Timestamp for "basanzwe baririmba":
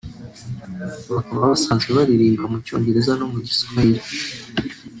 1.51-2.45